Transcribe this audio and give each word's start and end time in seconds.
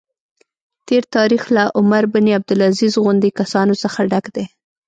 تېر 0.87 1.03
تاریخ 1.15 1.43
له 1.55 1.63
عمر 1.79 2.03
بن 2.13 2.25
عبدالعزیز 2.37 2.93
غوندې 3.03 3.29
کسانو 3.39 3.73
څخه 3.83 3.99
ډک 4.11 4.25
دی. 4.35 4.45